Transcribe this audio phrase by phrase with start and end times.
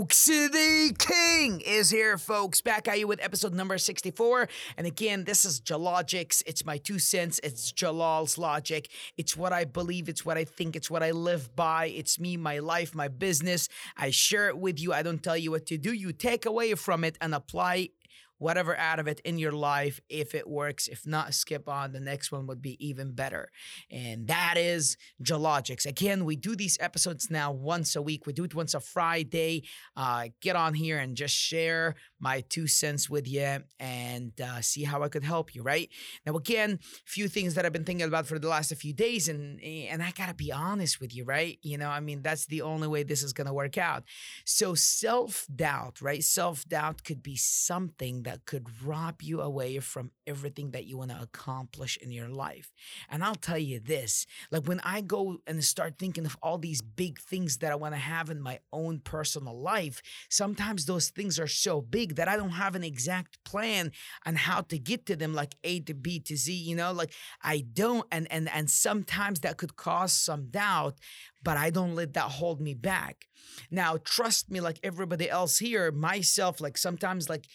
[0.00, 2.62] Folks, the king is here, folks.
[2.62, 4.48] Back at you with episode number 64.
[4.78, 6.42] And again, this is Jalogix.
[6.46, 7.38] It's my two cents.
[7.42, 8.88] It's Jalal's logic.
[9.18, 10.08] It's what I believe.
[10.08, 10.74] It's what I think.
[10.74, 11.88] It's what I live by.
[11.88, 13.68] It's me, my life, my business.
[13.94, 14.94] I share it with you.
[14.94, 15.92] I don't tell you what to do.
[15.92, 17.90] You take away from it and apply
[18.40, 20.88] whatever out of it in your life if it works.
[20.88, 21.92] If not, skip on.
[21.92, 23.50] The next one would be even better.
[23.90, 25.86] And that is Jalogix.
[25.86, 28.26] Again, we do these episodes now once a week.
[28.26, 29.64] We do it once a Friday.
[29.94, 34.84] Uh, get on here and just share my two cents with you and uh, see
[34.84, 35.90] how I could help you, right?
[36.24, 39.28] Now, again, a few things that I've been thinking about for the last few days,
[39.28, 41.58] and and I gotta be honest with you, right?
[41.62, 44.04] You know, I mean, that's the only way this is gonna work out.
[44.44, 46.22] So self-doubt, right?
[46.22, 51.20] Self-doubt could be something that could rob you away from everything that you want to
[51.20, 52.72] accomplish in your life.
[53.08, 56.82] And I'll tell you this, like when I go and start thinking of all these
[56.82, 61.38] big things that I want to have in my own personal life, sometimes those things
[61.38, 63.92] are so big that I don't have an exact plan
[64.26, 67.12] on how to get to them, like A to B to Z, you know, like
[67.42, 68.06] I don't.
[68.12, 70.98] And and and sometimes that could cause some doubt,
[71.42, 73.26] but I don't let that hold me back.
[73.70, 77.46] Now, trust me, like everybody else here, myself, like sometimes like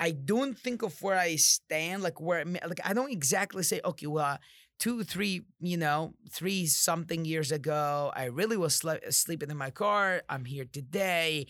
[0.00, 4.06] I don't think of where I stand, like where like I don't exactly say, okay,
[4.06, 4.38] well,
[4.78, 9.70] two, three, you know, three something years ago, I really was sl- sleeping in my
[9.70, 10.22] car.
[10.28, 11.46] I'm here today.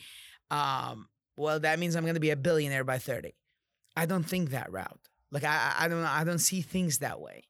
[0.50, 1.06] Um,
[1.36, 3.32] well, that means I'm going to be a billionaire by 30.
[3.96, 5.00] I don't think that route.
[5.30, 7.44] Like I, I don't, I don't see things that way.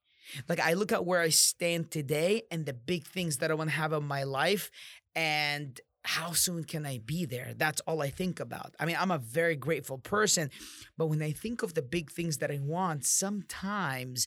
[0.48, 3.70] Like I look at where I stand today and the big things that I want
[3.70, 4.70] to have in my life,
[5.16, 7.52] and how soon can I be there?
[7.56, 8.74] That's all I think about.
[8.80, 10.50] I mean, I'm a very grateful person,
[10.96, 14.26] but when I think of the big things that I want, sometimes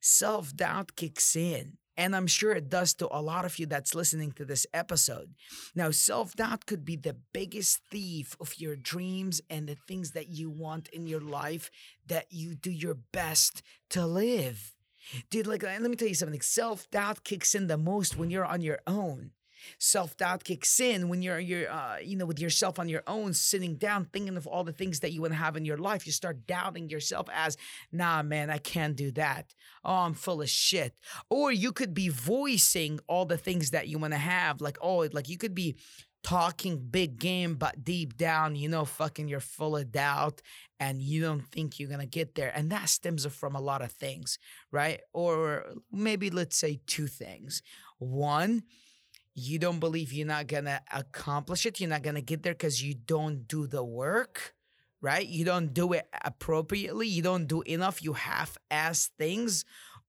[0.00, 1.78] self doubt kicks in.
[1.98, 5.34] And I'm sure it does to a lot of you that's listening to this episode.
[5.74, 10.28] Now, self doubt could be the biggest thief of your dreams and the things that
[10.28, 11.70] you want in your life
[12.06, 14.74] that you do your best to live.
[15.30, 18.44] Dude, like, let me tell you something self doubt kicks in the most when you're
[18.44, 19.30] on your own
[19.78, 23.32] self doubt kicks in when you're you're uh, you know with yourself on your own,
[23.32, 26.06] sitting down, thinking of all the things that you want to have in your life.
[26.06, 27.56] You start doubting yourself as,
[27.92, 29.54] nah, man, I can't do that.
[29.84, 30.94] Oh, I'm full of shit.
[31.30, 35.08] Or you could be voicing all the things that you want to have, like oh,
[35.12, 35.76] like you could be
[36.26, 40.42] talking big game, but deep down, you know, fucking you're full of doubt
[40.80, 42.52] and you don't think you're gonna get there.
[42.52, 44.36] And that stems from a lot of things,
[44.72, 45.00] right?
[45.12, 47.62] Or maybe let's say two things.
[47.98, 48.64] One,
[49.36, 52.94] you don't believe you're not gonna accomplish it, you're not gonna get there because you
[52.94, 54.54] don't do the work,
[55.02, 55.26] right?
[55.26, 59.64] You don't do it appropriately, you don't do enough, you half ass things.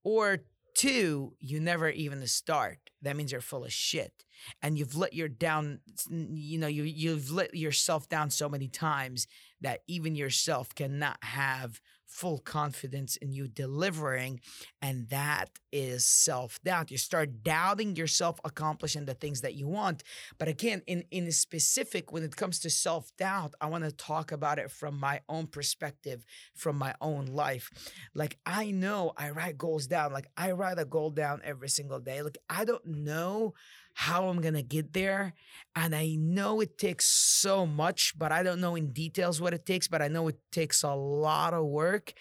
[0.05, 0.39] Or
[0.75, 2.77] two, you never even start.
[3.01, 4.23] That means you're full of shit.
[4.61, 5.79] And you've let your down,
[6.09, 9.27] you know, you you've let yourself down so many times
[9.59, 14.39] that even yourself cannot have full confidence in you delivering.
[14.81, 16.89] And that is self doubt.
[16.89, 20.03] You start doubting yourself accomplishing the things that you want.
[20.37, 24.31] But again, in, in specific, when it comes to self doubt, I want to talk
[24.31, 26.25] about it from my own perspective,
[26.55, 27.69] from my own life.
[28.15, 30.13] Like, I know I write goals down.
[30.13, 32.21] Like, I write a goal down every single day.
[32.21, 33.53] Like, I don't know
[33.99, 35.33] how I'm gonna get there.
[35.75, 39.65] And I know it takes so much, but I don't know in details what it
[39.65, 42.13] takes, but I know it takes a lot of work,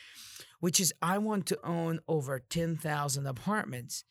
[0.59, 4.05] which is I want to own over 10,000 apartments.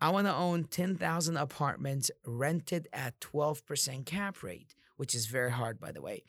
[0.00, 5.78] I want to own 10,000 apartments rented at 12% cap rate, which is very hard,
[5.78, 6.24] by the way.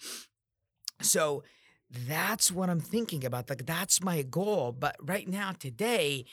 [1.01, 1.43] So
[1.89, 3.49] that's what I'm thinking about.
[3.49, 4.71] Like, that's my goal.
[4.71, 6.25] But right now, today,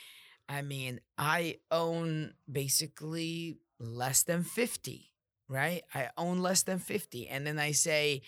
[0.50, 5.10] I mean, I own basically less than 50,
[5.48, 5.82] right?
[5.94, 7.28] I own less than 50.
[7.28, 8.22] And then I say,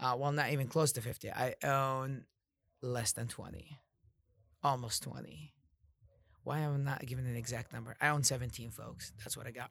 [0.00, 1.30] uh, well, not even close to 50.
[1.30, 2.24] I own
[2.82, 3.78] less than 20,
[4.62, 5.54] almost 20.
[6.44, 7.96] Why am I not giving an exact number?
[8.00, 9.12] I own 17, folks.
[9.18, 9.70] That's what I got.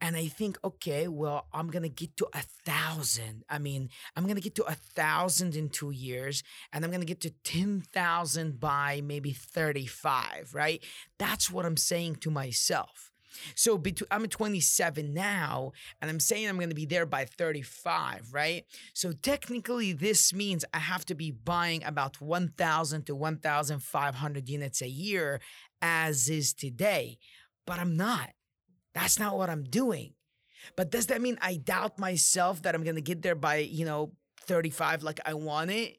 [0.00, 3.44] And I think, okay, well, I'm gonna get to a thousand.
[3.48, 7.22] I mean, I'm gonna get to a thousand in two years, and I'm gonna get
[7.22, 10.84] to 10,000 by maybe 35, right?
[11.18, 13.10] That's what I'm saying to myself.
[13.54, 18.28] So between, I'm 27 now, and I'm saying I'm going to be there by 35,
[18.32, 18.64] right?
[18.92, 24.88] So technically, this means I have to be buying about 1,000 to 1,500 units a
[24.88, 25.40] year,
[25.80, 27.18] as is today.
[27.66, 28.30] But I'm not.
[28.94, 30.14] That's not what I'm doing.
[30.76, 33.84] But does that mean I doubt myself that I'm going to get there by, you
[33.84, 35.98] know, 35 like I want it?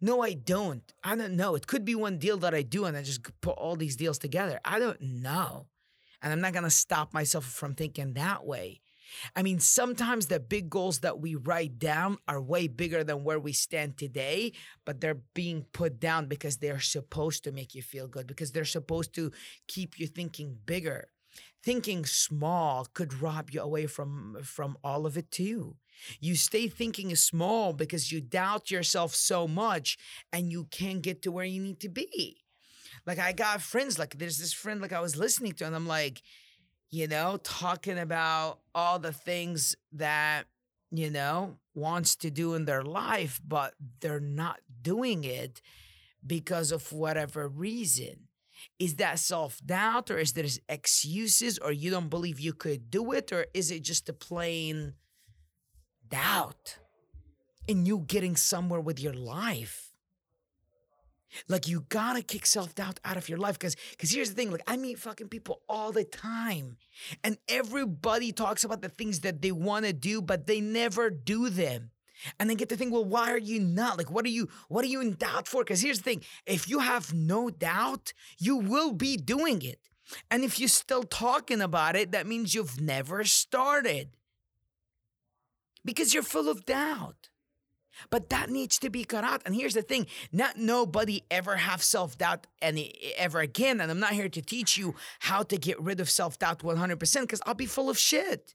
[0.00, 0.82] No, I don't.
[1.04, 1.54] I don't know.
[1.54, 4.18] It could be one deal that I do and I just put all these deals
[4.18, 4.60] together.
[4.64, 5.66] I don't know.
[6.22, 8.80] And I'm not going to stop myself from thinking that way.
[9.36, 13.38] I mean, sometimes the big goals that we write down are way bigger than where
[13.38, 14.52] we stand today,
[14.86, 18.64] but they're being put down because they're supposed to make you feel good, because they're
[18.64, 19.30] supposed to
[19.68, 21.08] keep you thinking bigger.
[21.62, 25.76] Thinking small could rob you away from from all of it too.
[26.20, 29.96] You stay thinking small because you doubt yourself so much
[30.32, 32.41] and you can't get to where you need to be.
[33.06, 35.86] Like I got friends, like there's this friend like I was listening to, and I'm
[35.86, 36.22] like,
[36.90, 40.44] you know, talking about all the things that,
[40.90, 45.62] you know, wants to do in their life, but they're not doing it
[46.24, 48.28] because of whatever reason.
[48.78, 53.12] Is that self doubt or is there excuses or you don't believe you could do
[53.12, 54.92] it or is it just a plain
[56.08, 56.78] doubt
[57.66, 59.91] in you getting somewhere with your life?
[61.48, 64.50] Like you gotta kick self doubt out of your life because because here's the thing
[64.50, 66.76] like I meet fucking people all the time
[67.24, 71.48] and everybody talks about the things that they want to do but they never do
[71.48, 71.90] them.
[72.38, 73.98] And then get to think, well, why are you not?
[73.98, 75.64] Like, what are you, what are you in doubt for?
[75.64, 79.80] Because here's the thing: if you have no doubt, you will be doing it.
[80.30, 84.16] And if you're still talking about it, that means you've never started.
[85.84, 87.28] Because you're full of doubt.
[88.10, 89.42] But that needs to be cut out.
[89.44, 93.80] And here's the thing: not nobody ever have self doubt any ever again.
[93.80, 97.20] And I'm not here to teach you how to get rid of self doubt 100%
[97.20, 98.54] because I'll be full of shit.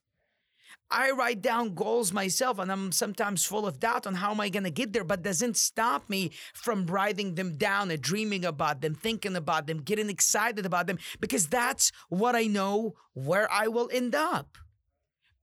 [0.90, 4.48] I write down goals myself, and I'm sometimes full of doubt on how am I
[4.48, 5.04] going to get there.
[5.04, 9.80] But doesn't stop me from writing them down and dreaming about them, thinking about them,
[9.80, 14.58] getting excited about them because that's what I know where I will end up.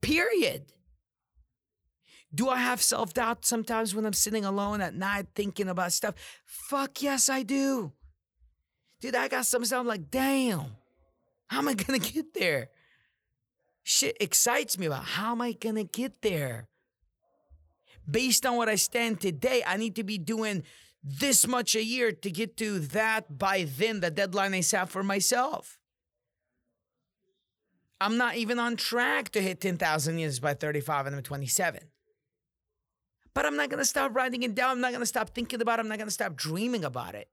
[0.01, 0.73] Period.
[2.35, 6.15] Do I have self doubt sometimes when I'm sitting alone at night thinking about stuff?
[6.43, 7.93] Fuck yes, I do.
[8.99, 10.75] Dude, I got some stuff I'm like, damn,
[11.47, 12.69] how am I gonna get there?
[13.83, 16.67] Shit excites me about how am I gonna get there?
[18.09, 20.63] Based on what I stand today, I need to be doing
[21.03, 25.03] this much a year to get to that by then, the deadline I set for
[25.03, 25.79] myself.
[28.01, 31.81] I'm not even on track to hit 10,000 units by 35 and I'm 27.
[33.35, 34.71] But I'm not going to stop writing it down.
[34.71, 35.81] I'm not going to stop thinking about it.
[35.81, 37.27] I'm not going to stop dreaming about it.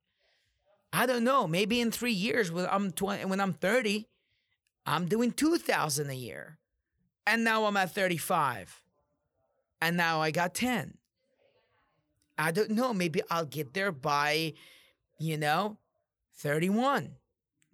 [0.93, 1.47] I don't know.
[1.47, 4.09] Maybe in three years, when I'm 20, when I'm 30,
[4.85, 6.59] I'm doing 2,000 a year.
[7.25, 8.83] And now I'm at 35.
[9.81, 10.99] And now I got 10.
[12.37, 12.93] I don't know.
[12.93, 14.55] Maybe I'll get there by,
[15.19, 15.79] you know,
[16.35, 17.13] 31.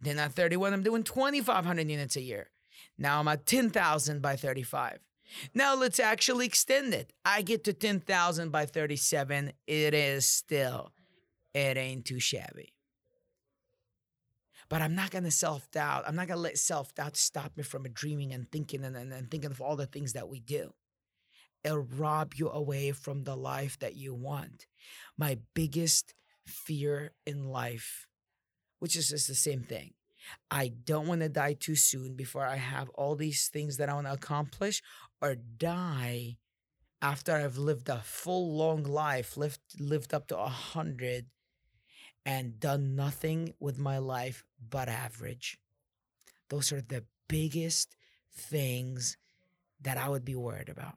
[0.01, 2.51] Then at 31, I'm doing 2,500 units a year.
[2.99, 4.99] Now I'm at 10,000 by 35.
[5.55, 7.13] Now let's actually extend it.
[7.25, 9.53] I get to 10,000 by 37.
[9.67, 10.93] It is still,
[11.55, 12.73] it ain't too shabby.
[14.69, 16.05] But I'm not gonna self doubt.
[16.07, 19.31] I'm not gonna let self doubt stop me from dreaming and thinking and, and, and
[19.31, 20.75] thinking of all the things that we do.
[21.65, 24.67] It'll rob you away from the life that you want.
[25.17, 26.15] My biggest
[26.47, 28.07] fear in life,
[28.79, 29.95] which is just the same thing,
[30.51, 33.95] I don't want to die too soon before I have all these things that I
[33.95, 34.83] want to accomplish
[35.21, 36.39] or die
[37.03, 41.27] after I've lived a full long life, lived lived up to a hundred
[42.27, 45.59] and done nothing with my life but average.
[46.49, 47.97] Those are the biggest
[48.35, 49.17] things
[49.81, 50.97] that I would be worried about.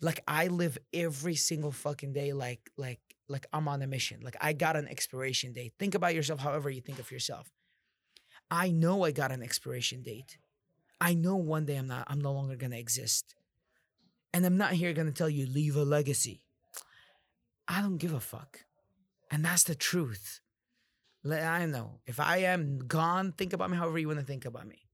[0.00, 3.00] Like I live every single fucking day like like
[3.30, 4.20] like I'm on a mission.
[4.22, 5.72] Like I got an expiration date.
[5.78, 7.50] Think about yourself however you think of yourself.
[8.50, 10.36] I know I got an expiration date.
[11.00, 13.34] I know one day I'm not I'm no longer going to exist.
[14.34, 16.42] And I'm not here going to tell you leave a legacy.
[17.66, 18.64] I don't give a fuck.
[19.30, 20.40] And that's the truth.
[21.22, 22.00] Let I know.
[22.06, 24.88] If I am gone, think about me however you want to think about me.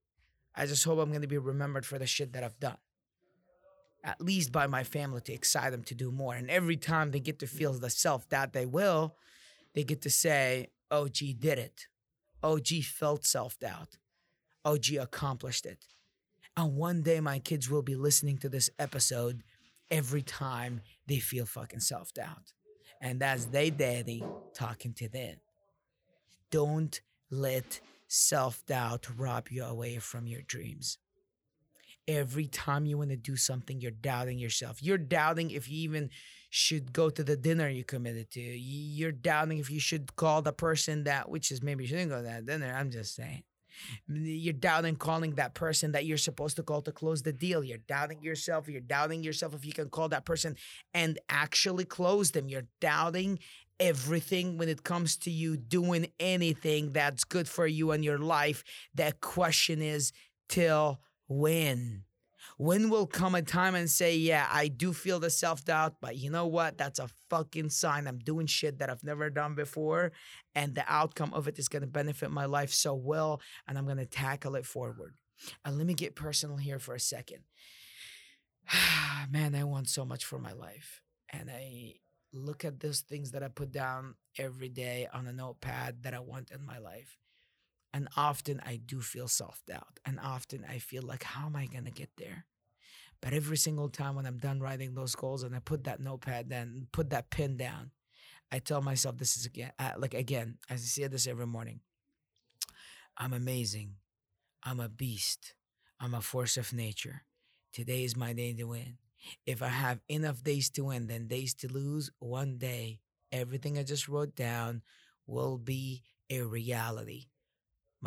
[0.55, 2.78] I just hope I'm going to be remembered for the shit that I've done
[4.06, 6.34] at least by my family to excite them to do more.
[6.34, 9.16] And every time they get to feel the self that they will,
[9.75, 11.88] they get to say, "Oh, OG did it.
[12.42, 13.98] Oh, OG felt self doubt.
[14.64, 15.84] OG oh, accomplished it.
[16.56, 19.42] And one day my kids will be listening to this episode
[19.90, 22.52] every time they feel fucking self doubt.
[23.00, 25.36] And that's they daddy talking to them.
[26.50, 30.98] Don't let self doubt rob you away from your dreams
[32.08, 34.82] every time you want to do something, you're doubting yourself.
[34.82, 36.10] You're doubting if you even
[36.50, 38.40] should go to the dinner you committed to.
[38.40, 42.18] You're doubting if you should call the person that, which is maybe you shouldn't go
[42.18, 42.75] to that dinner.
[42.76, 43.42] I'm just saying.
[44.08, 47.62] You're doubting calling that person that you're supposed to call to close the deal.
[47.62, 48.68] You're doubting yourself.
[48.68, 50.56] You're doubting yourself if you can call that person
[50.94, 52.48] and actually close them.
[52.48, 53.38] You're doubting
[53.78, 58.64] everything when it comes to you doing anything that's good for you and your life.
[58.94, 60.12] That question is
[60.48, 62.04] till when?
[62.59, 66.16] When will come a time and say, yeah, I do feel the self doubt, but
[66.16, 66.78] you know what?
[66.78, 70.12] That's a fucking sign I'm doing shit that I've never done before.
[70.54, 73.40] And the outcome of it is going to benefit my life so well.
[73.66, 75.14] And I'm going to tackle it forward.
[75.64, 77.40] And let me get personal here for a second.
[79.30, 81.02] Man, I want so much for my life.
[81.30, 81.95] And I
[82.33, 86.21] look at those things that I put down every day on a notepad that I
[86.21, 87.18] want in my life.
[87.93, 90.00] And often I do feel self doubt.
[90.05, 92.47] And often I feel like, how am I going to get there?
[93.23, 96.49] But every single time when I'm done writing those goals and I put that notepad
[96.49, 97.90] down, put that pen down,
[98.52, 101.81] I tell myself this is again, uh, like again, as I say this every morning.
[103.16, 103.95] I'm amazing.
[104.62, 105.55] I'm a beast.
[106.00, 107.23] I'm a force of nature.
[107.73, 108.99] Today is my day to win.
[109.47, 113.00] If I have enough days to win, then days to lose, one day,
[113.33, 114.83] everything I just wrote down
[115.26, 117.26] will be a reality.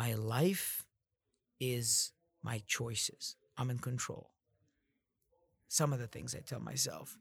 [0.00, 0.86] My life
[1.60, 3.36] is my choices.
[3.58, 4.30] I'm in control.
[5.68, 7.18] Some of the things I tell myself,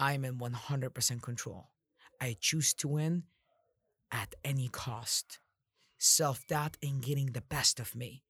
[0.00, 1.68] I'm in 100% control.
[2.20, 3.22] I choose to win
[4.10, 5.38] at any cost.
[5.96, 8.24] Self doubt in getting the best of me.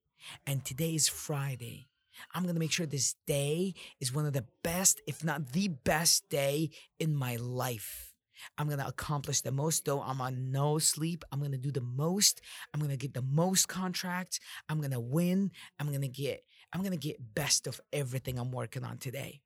[0.46, 1.88] And today is Friday.
[2.34, 5.68] I'm going to make sure this day is one of the best, if not the
[5.68, 8.11] best day in my life.
[8.58, 11.24] I'm going to accomplish the most, though I'm on no sleep.
[11.32, 12.40] I'm going to do the most.
[12.72, 14.40] I'm going to get the most contracts.
[14.68, 15.50] I'm going to win.
[15.78, 19.40] I'm going to get I'm going to get best of everything I'm working on today.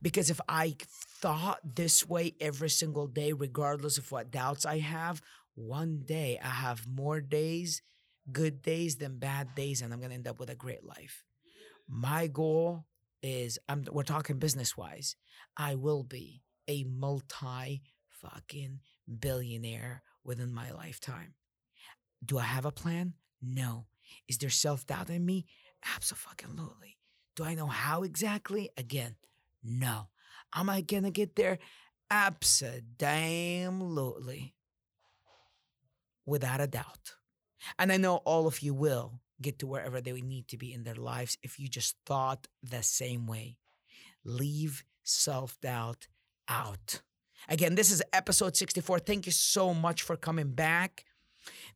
[0.00, 0.74] Because if I
[1.20, 5.20] thought this way every single day regardless of what doubts I have,
[5.54, 7.82] one day I have more days,
[8.32, 11.24] good days than bad days and I'm going to end up with a great life.
[11.88, 12.86] My goal
[13.22, 15.16] is I'm we're talking business wise.
[15.56, 18.80] I will be a multi fucking
[19.20, 21.34] billionaire within my lifetime.
[22.24, 23.14] Do I have a plan?
[23.42, 23.86] No.
[24.28, 25.46] Is there self doubt in me?
[25.96, 26.98] Absolutely.
[27.36, 28.70] Do I know how exactly?
[28.76, 29.16] Again,
[29.62, 30.08] no.
[30.54, 31.58] Am I gonna get there?
[32.10, 32.94] Absolutely.
[36.26, 37.14] Without a doubt.
[37.78, 40.82] And I know all of you will get to wherever they need to be in
[40.84, 43.56] their lives if you just thought the same way.
[44.24, 46.08] Leave self doubt
[46.48, 47.00] out.
[47.48, 48.98] Again, this is episode 64.
[49.00, 51.04] Thank you so much for coming back.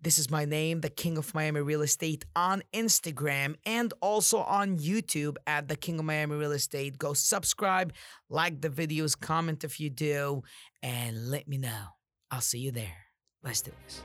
[0.03, 4.79] This is my name, the King of Miami Real Estate, on Instagram and also on
[4.79, 6.99] YouTube at the King of Miami Real Estate.
[6.99, 7.95] Go subscribe,
[8.29, 10.43] like the videos, comment if you do,
[10.83, 11.85] and let me know.
[12.31, 13.07] I'll see you there.
[13.43, 14.03] Let's do this.